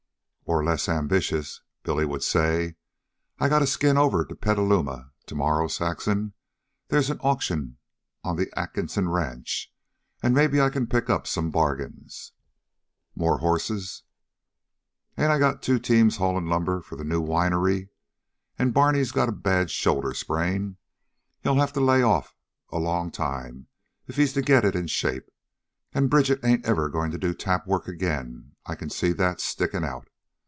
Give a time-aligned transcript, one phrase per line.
[0.43, 2.75] Or, less ambitious, Billy would say:
[3.39, 6.33] "I gotta skin over to Petaluma to morrow, Saxon.
[6.89, 7.77] They's an auction
[8.21, 9.73] on the Atkinson Ranch
[10.21, 12.33] an' maybe I can pick up some bargains."
[13.15, 14.03] "More horses!"
[15.17, 17.87] "Ain't I got two teams haulin' lumber for the new winery?
[18.59, 20.75] An' Barney's got a bad shoulder sprain.
[21.39, 22.35] He'll have to lay off
[22.73, 23.67] a long time
[24.05, 25.29] if he's to get it in shape.
[25.93, 28.57] An' Bridget ain't ever goin' to do a tap of work again.
[28.65, 30.09] I can see that stickin' out.